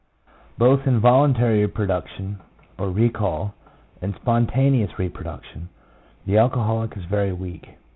Both 0.57 0.87
in 0.87 0.99
voluntary 0.99 1.59
reproduction, 1.63 2.39
or 2.79 2.89
recall, 2.89 3.53
and 4.01 4.15
spon 4.15 4.47
taneous 4.47 4.97
reproduction, 4.97 5.69
the 6.25 6.39
alcoholic 6.39 6.97
is 6.97 7.05
very 7.05 7.33
weak. 7.33 7.75